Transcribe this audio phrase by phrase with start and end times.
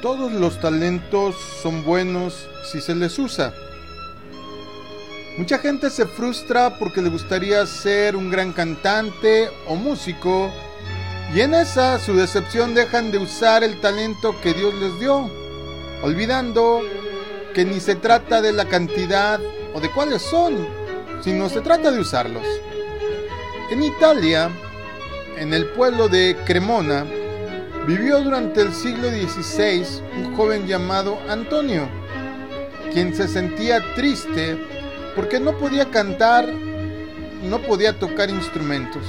[0.00, 3.52] todos los talentos son buenos si se les usa.
[5.36, 10.50] Mucha gente se frustra porque le gustaría ser un gran cantante o músico
[11.34, 15.30] y en esa su decepción dejan de usar el talento que Dios les dio,
[16.02, 16.82] olvidando
[17.54, 19.40] que ni se trata de la cantidad
[19.74, 20.66] o de cuáles son,
[21.22, 22.46] sino se trata de usarlos.
[23.70, 24.50] En Italia,
[25.38, 27.06] en el pueblo de Cremona,
[27.90, 29.84] vivió durante el siglo XVI
[30.16, 31.88] un joven llamado Antonio,
[32.92, 34.56] quien se sentía triste
[35.16, 36.46] porque no podía cantar,
[37.42, 39.02] no podía tocar instrumentos.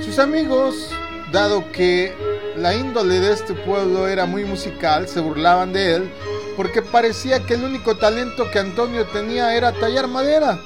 [0.00, 0.90] Sus amigos,
[1.32, 2.12] dado que
[2.56, 6.10] la índole de este pueblo era muy musical, se burlaban de él
[6.56, 10.60] porque parecía que el único talento que Antonio tenía era tallar madera.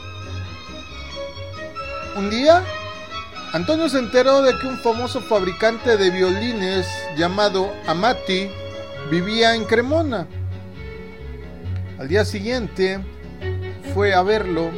[2.14, 2.62] Un día,
[3.56, 8.50] Antonio se enteró de que un famoso fabricante de violines llamado Amati
[9.10, 10.26] vivía en Cremona.
[11.98, 13.02] Al día siguiente
[13.94, 14.70] fue a verlo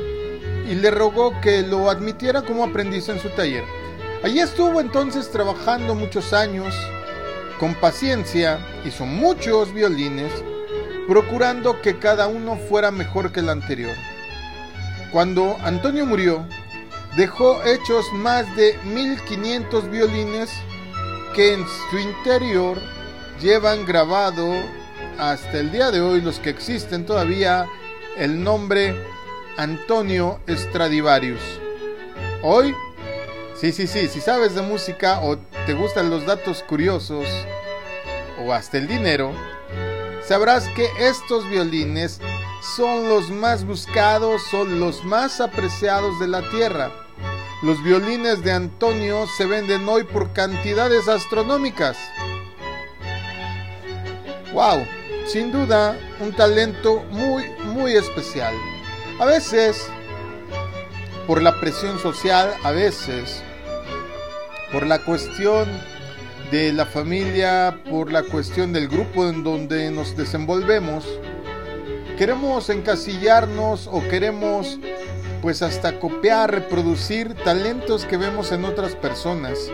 [0.71, 3.65] y le rogó que lo admitiera como aprendiz en su taller.
[4.23, 6.73] Allí estuvo entonces trabajando muchos años,
[7.59, 10.31] con paciencia, hizo muchos violines,
[11.09, 13.97] procurando que cada uno fuera mejor que el anterior.
[15.11, 16.47] Cuando Antonio murió,
[17.17, 20.51] dejó hechos más de 1500 violines
[21.35, 22.79] que en su interior
[23.41, 24.49] llevan grabado
[25.19, 27.67] hasta el día de hoy los que existen todavía
[28.17, 28.95] el nombre
[29.57, 31.41] Antonio Stradivarius.
[32.43, 32.75] Hoy,
[33.57, 37.27] sí, sí, sí, si sabes de música o te gustan los datos curiosos
[38.45, 39.33] o hasta el dinero,
[40.25, 42.21] sabrás que estos violines
[42.61, 46.91] son los más buscados, son los más apreciados de la tierra.
[47.63, 51.97] Los violines de Antonio se venden hoy por cantidades astronómicas.
[54.53, 54.87] ¡Wow!
[55.27, 58.55] Sin duda, un talento muy, muy especial.
[59.21, 59.89] A veces,
[61.27, 63.43] por la presión social, a veces,
[64.73, 65.69] por la cuestión
[66.51, 71.05] de la familia, por la cuestión del grupo en donde nos desenvolvemos,
[72.19, 74.81] queremos encasillarnos o queremos
[75.41, 79.71] pues hasta copiar, reproducir talentos que vemos en otras personas.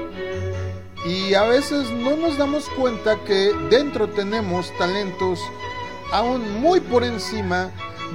[1.06, 5.40] Y a veces no nos damos cuenta que dentro tenemos talentos
[6.12, 7.70] aún muy por encima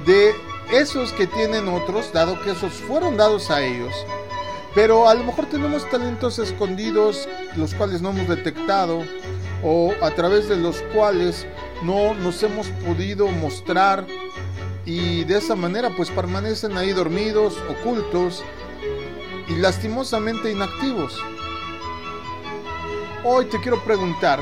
[0.06, 0.32] de
[0.72, 3.92] esos que tienen otros, dado que esos fueron dados a ellos.
[4.76, 9.02] Pero a lo mejor tenemos talentos escondidos, los cuales no hemos detectado,
[9.64, 11.46] o a través de los cuales
[11.82, 14.06] no nos hemos podido mostrar
[14.84, 18.42] y de esa manera pues permanecen ahí dormidos, ocultos
[19.48, 21.18] y lastimosamente inactivos.
[23.24, 24.40] Hoy te quiero preguntar,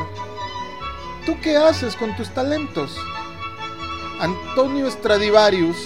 [1.26, 2.96] ¿tú qué haces con tus talentos?
[4.20, 5.76] Antonio Stradivarius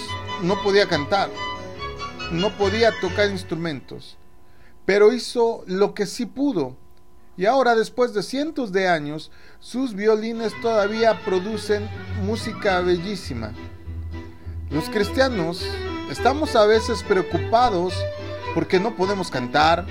[0.41, 1.29] no podía cantar,
[2.31, 4.17] no podía tocar instrumentos,
[4.85, 6.82] pero hizo lo que sí pudo.
[7.35, 11.89] Y ahora, después de cientos de años, sus violines todavía producen
[12.23, 13.51] música bellísima.
[14.69, 15.65] Los cristianos
[16.11, 17.93] estamos a veces preocupados
[18.53, 19.87] porque no podemos cantar,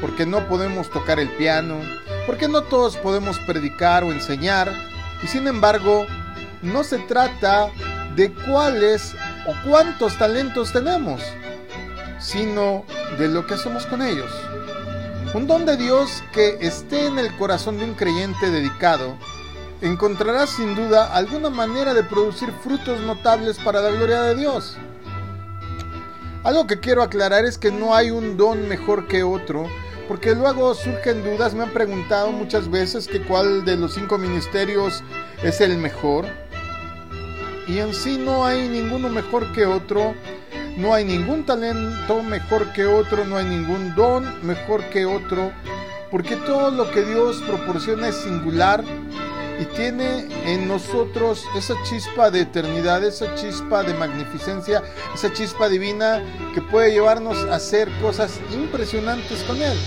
[0.00, 1.80] porque no podemos tocar el piano,
[2.26, 4.72] porque no todos podemos predicar o enseñar,
[5.22, 6.06] y sin embargo,
[6.62, 7.70] no se trata
[8.14, 9.14] de cuáles
[9.46, 11.20] o cuántos talentos tenemos,
[12.20, 12.84] sino
[13.18, 14.30] de lo que hacemos con ellos.
[15.34, 19.18] Un don de Dios que esté en el corazón de un creyente dedicado
[19.80, 24.76] encontrarás sin duda alguna manera de producir frutos notables para la gloria de Dios.
[26.44, 29.66] Algo que quiero aclarar es que no hay un don mejor que otro,
[30.06, 35.02] porque luego surgen dudas, me han preguntado muchas veces que cuál de los cinco ministerios
[35.42, 36.26] es el mejor.
[37.66, 40.14] Y en sí no hay ninguno mejor que otro,
[40.76, 45.52] no hay ningún talento mejor que otro, no hay ningún don mejor que otro,
[46.10, 48.84] porque todo lo que Dios proporciona es singular
[49.60, 54.82] y tiene en nosotros esa chispa de eternidad, esa chispa de magnificencia,
[55.14, 56.22] esa chispa divina
[56.54, 59.78] que puede llevarnos a hacer cosas impresionantes con Él.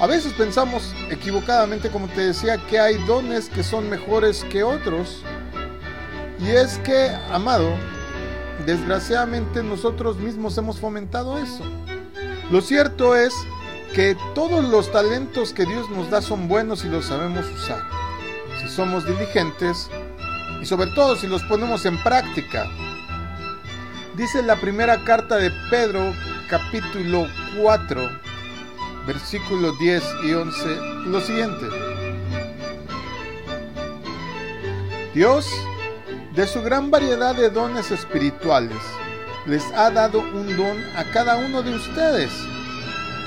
[0.00, 5.22] A veces pensamos equivocadamente, como te decía, que hay dones que son mejores que otros.
[6.40, 7.76] Y es que, amado,
[8.62, 11.64] desgraciadamente nosotros mismos hemos fomentado eso.
[12.50, 13.34] Lo cierto es
[13.94, 17.82] que todos los talentos que Dios nos da son buenos y los sabemos usar
[18.62, 19.90] si somos diligentes
[20.60, 22.70] y sobre todo si los ponemos en práctica.
[24.16, 26.14] Dice la primera carta de Pedro,
[26.48, 27.26] capítulo
[27.60, 28.08] 4,
[29.06, 30.76] versículos 10 y 11,
[31.06, 31.66] lo siguiente.
[35.14, 35.50] Dios,
[36.34, 38.78] de su gran variedad de dones espirituales,
[39.46, 42.30] les ha dado un don a cada uno de ustedes.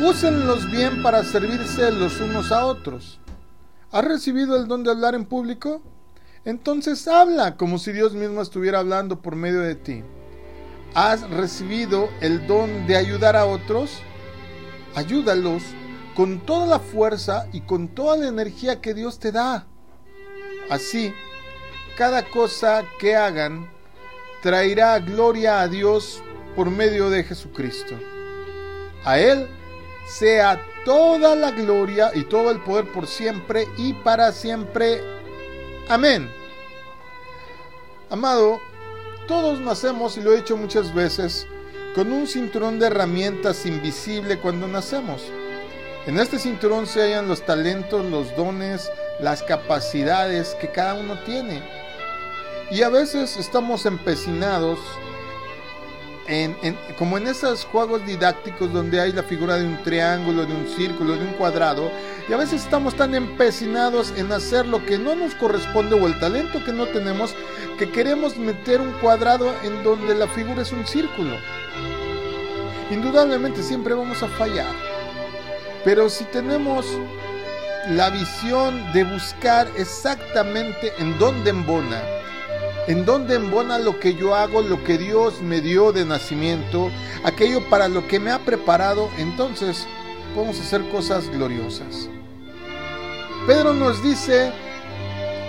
[0.01, 3.19] Úsenlos bien para servirse los unos a otros.
[3.91, 5.83] ¿Has recibido el don de hablar en público?
[6.45, 10.03] Entonces habla como si Dios mismo estuviera hablando por medio de ti.
[10.95, 13.99] ¿Has recibido el don de ayudar a otros?
[14.95, 15.61] Ayúdalos
[16.15, 19.67] con toda la fuerza y con toda la energía que Dios te da.
[20.69, 21.13] Así,
[21.95, 23.69] cada cosa que hagan
[24.41, 26.21] traerá gloria a Dios
[26.55, 27.95] por medio de Jesucristo.
[29.03, 29.47] A Él
[30.07, 35.01] sea toda la gloria y todo el poder por siempre y para siempre.
[35.89, 36.29] Amén.
[38.09, 38.59] Amado,
[39.27, 41.47] todos nacemos, y lo he dicho muchas veces,
[41.95, 45.23] con un cinturón de herramientas invisible cuando nacemos.
[46.05, 51.63] En este cinturón se hallan los talentos, los dones, las capacidades que cada uno tiene.
[52.71, 54.79] Y a veces estamos empecinados
[56.27, 56.55] en,
[56.97, 61.15] como en esos juegos didácticos donde hay la figura de un triángulo, de un círculo,
[61.15, 61.91] de un cuadrado,
[62.27, 66.19] y a veces estamos tan empecinados en hacer lo que no nos corresponde o el
[66.19, 67.35] talento que no tenemos,
[67.77, 71.37] que queremos meter un cuadrado en donde la figura es un círculo.
[72.89, 74.73] Indudablemente siempre vamos a fallar,
[75.83, 76.87] pero si tenemos
[77.89, 82.01] la visión de buscar exactamente en dónde embona,
[82.87, 86.91] en dónde embona lo que yo hago, lo que Dios me dio de nacimiento,
[87.23, 89.87] aquello para lo que me ha preparado, entonces
[90.33, 92.09] podemos hacer cosas gloriosas.
[93.47, 94.51] Pedro nos dice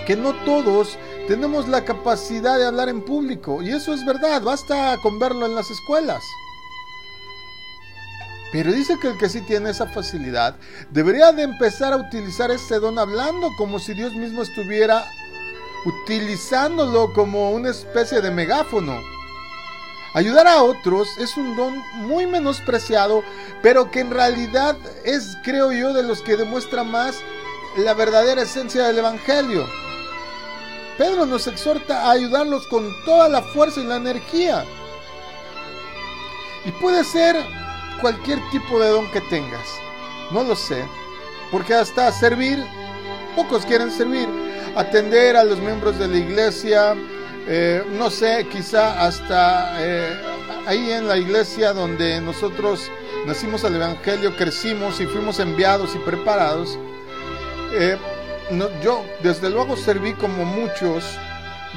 [0.07, 0.99] que no todos
[1.29, 5.55] tenemos la capacidad de hablar en público, y eso es verdad, basta con verlo en
[5.55, 6.23] las escuelas.
[8.53, 10.57] Pero dice que el que sí tiene esa facilidad
[10.91, 15.05] debería de empezar a utilizar ese don hablando como si Dios mismo estuviera
[15.85, 19.01] utilizándolo como una especie de megáfono.
[20.15, 23.23] Ayudar a otros es un don muy menospreciado,
[23.63, 27.21] pero que en realidad es, creo yo, de los que demuestra más
[27.77, 29.67] la verdadera esencia del Evangelio.
[30.97, 34.65] Pedro nos exhorta a ayudarlos con toda la fuerza y la energía.
[36.65, 37.37] Y puede ser
[38.01, 39.69] cualquier tipo de don que tengas.
[40.31, 40.83] No lo sé.
[41.51, 42.65] Porque hasta servir,
[43.37, 44.46] pocos quieren servir
[44.77, 46.95] atender a los miembros de la iglesia,
[47.49, 50.15] eh, no sé, quizá hasta eh,
[50.67, 52.91] ahí en la iglesia donde nosotros
[53.27, 56.79] nacimos al Evangelio, crecimos y fuimos enviados y preparados.
[57.73, 57.97] Eh,
[58.83, 61.05] yo desde luego serví como muchos,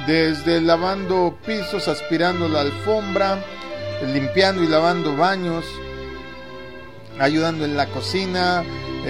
[0.06, 3.42] desde lavando pisos, aspirando la alfombra,
[4.12, 5.64] limpiando y lavando baños,
[7.18, 8.62] ayudando en la cocina,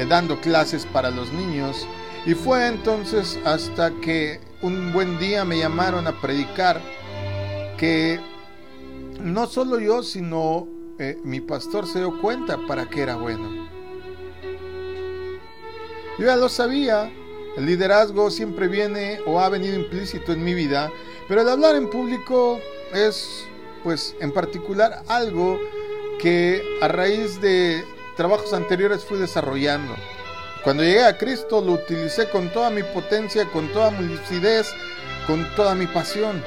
[0.08, 1.86] dando clases para los niños.
[2.26, 6.80] Y fue entonces hasta que un buen día me llamaron a predicar
[7.78, 8.20] que
[9.20, 13.68] no solo yo, sino eh, mi pastor se dio cuenta para qué era bueno.
[16.18, 17.10] Yo ya lo sabía,
[17.56, 20.92] el liderazgo siempre viene o ha venido implícito en mi vida,
[21.26, 22.60] pero el hablar en público
[22.92, 23.46] es,
[23.82, 25.58] pues, en particular algo
[26.18, 27.82] que a raíz de
[28.16, 29.94] trabajos anteriores fui desarrollando.
[30.62, 34.70] Cuando llegué a Cristo lo utilicé con toda mi potencia, con toda mi lucidez,
[35.26, 36.44] con toda mi pasión.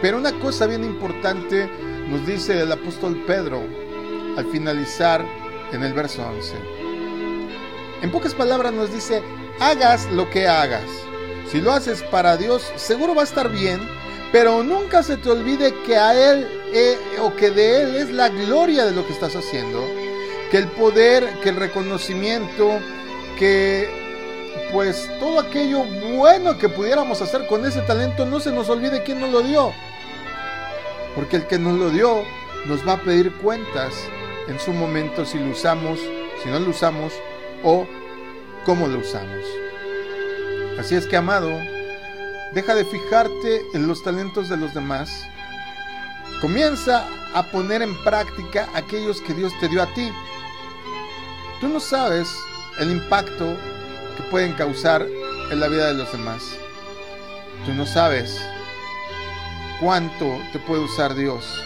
[0.00, 1.68] Pero una cosa bien importante
[2.08, 3.62] nos dice el apóstol Pedro
[4.38, 5.26] al finalizar
[5.72, 6.54] en el verso 11.
[8.00, 9.22] En pocas palabras nos dice,
[9.60, 10.88] hagas lo que hagas.
[11.50, 13.78] Si lo haces para Dios, seguro va a estar bien,
[14.32, 18.30] pero nunca se te olvide que a Él eh, o que de Él es la
[18.30, 19.86] gloria de lo que estás haciendo
[20.52, 22.78] que el poder, que el reconocimiento,
[23.38, 23.88] que
[24.70, 25.82] pues todo aquello
[26.14, 29.72] bueno que pudiéramos hacer con ese talento no se nos olvide quién nos lo dio.
[31.14, 32.22] Porque el que nos lo dio
[32.66, 33.94] nos va a pedir cuentas
[34.46, 35.98] en su momento si lo usamos,
[36.42, 37.14] si no lo usamos
[37.64, 37.86] o
[38.66, 39.46] cómo lo usamos.
[40.78, 41.50] Así es que, amado,
[42.52, 45.26] deja de fijarte en los talentos de los demás.
[46.42, 50.12] Comienza a poner en práctica aquellos que Dios te dio a ti.
[51.62, 52.28] Tú no sabes
[52.80, 53.56] el impacto
[54.16, 55.06] que pueden causar
[55.48, 56.56] en la vida de los demás.
[57.64, 58.36] Tú no sabes
[59.80, 61.62] cuánto te puede usar Dios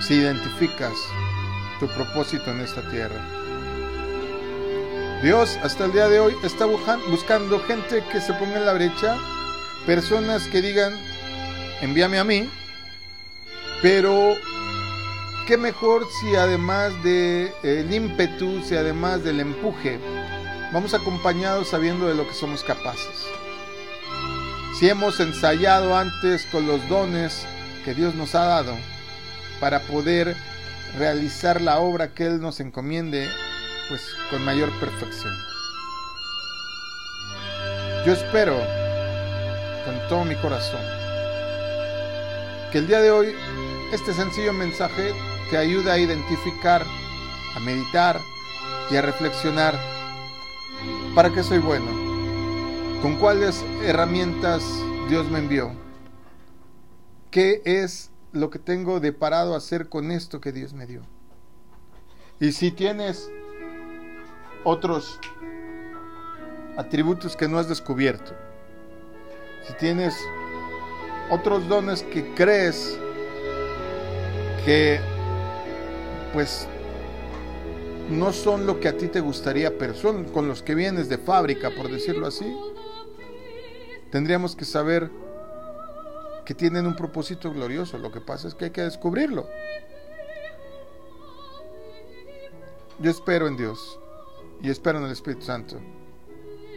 [0.00, 0.94] si identificas
[1.78, 3.20] tu propósito en esta tierra.
[5.22, 9.18] Dios hasta el día de hoy está buscando gente que se ponga en la brecha,
[9.84, 10.98] personas que digan,
[11.82, 12.48] envíame a mí,
[13.82, 14.36] pero
[15.46, 20.00] qué mejor si además del el ímpetu, si además del empuje,
[20.72, 23.26] vamos acompañados sabiendo de lo que somos capaces.
[24.78, 27.46] si hemos ensayado antes con los dones
[27.84, 28.74] que Dios nos ha dado
[29.60, 30.36] para poder
[30.98, 33.26] realizar la obra que Él nos encomiende,
[33.88, 35.32] pues con mayor perfección.
[38.04, 38.56] Yo espero
[39.84, 40.80] con todo mi corazón
[42.72, 43.34] que el día de hoy
[43.92, 45.14] este sencillo mensaje
[45.50, 46.84] te ayude a identificar,
[47.54, 48.20] a meditar
[48.90, 49.78] y a reflexionar.
[51.14, 51.86] Para qué soy bueno,
[53.00, 54.64] con cuáles herramientas
[55.08, 55.72] Dios me envió,
[57.30, 61.02] qué es lo que tengo de parado a hacer con esto que Dios me dio.
[62.38, 63.30] Y si tienes
[64.64, 65.18] otros
[66.76, 68.32] atributos que no has descubierto,
[69.66, 70.14] si tienes
[71.30, 72.98] otros dones que crees
[74.64, 75.00] que
[76.36, 76.68] pues
[78.10, 81.16] no son lo que a ti te gustaría, pero son con los que vienes de
[81.16, 82.54] fábrica, por decirlo así,
[84.10, 85.10] tendríamos que saber
[86.44, 87.96] que tienen un propósito glorioso.
[87.96, 89.48] Lo que pasa es que hay que descubrirlo.
[92.98, 93.98] Yo espero en Dios
[94.60, 95.80] y espero en el Espíritu Santo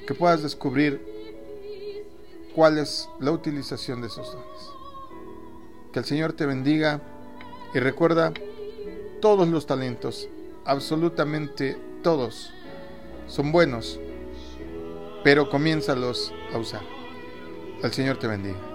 [0.08, 1.06] que puedas descubrir
[2.56, 4.72] cuál es la utilización de esos dones.
[5.92, 7.02] Que el Señor te bendiga
[7.74, 8.32] y recuerda
[9.20, 10.30] todos los talentos,
[10.66, 12.54] absolutamente todos,
[13.28, 14.00] son buenos,
[15.24, 16.82] pero comiénzalos a usar.
[17.84, 18.69] El Señor te bendiga.